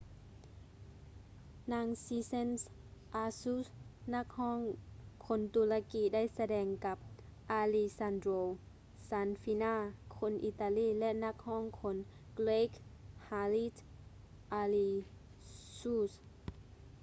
[1.71, 2.49] ນາງ sezen
[3.23, 3.55] aksu
[4.13, 4.59] ນັກຮ້ອງ
[5.25, 6.97] ຄົນຕຸລາກີໄດ້ສະແດງກັບ
[7.61, 8.41] alessandro
[9.09, 9.75] safina
[10.17, 11.95] ຄົນອີຕາລີ ແລະ ນັກຮ້ອງຄົນ
[12.35, 12.71] ເກຣັກ
[13.27, 13.75] haris
[14.61, 15.99] alexiou